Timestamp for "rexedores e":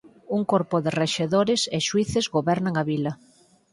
1.01-1.77